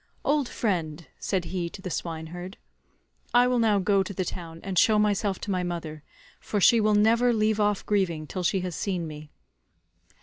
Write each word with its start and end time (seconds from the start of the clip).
"Old 0.25 0.49
friend," 0.49 1.05
said 1.19 1.45
he 1.45 1.69
to 1.69 1.79
the 1.79 1.91
swineherd, 1.91 2.57
"I 3.35 3.45
will 3.45 3.59
now 3.59 3.77
go 3.77 4.01
to 4.01 4.15
the 4.15 4.25
town 4.25 4.59
and 4.63 4.79
show 4.79 4.97
myself 4.97 5.37
to 5.41 5.51
my 5.51 5.61
mother, 5.61 6.01
for 6.39 6.59
she 6.59 6.81
will 6.81 6.95
never 6.95 7.31
leave 7.31 7.59
off 7.59 7.85
grieving 7.85 8.25
till 8.25 8.41
she 8.41 8.61
has 8.61 8.75
seen 8.75 9.05
me. 9.05 9.29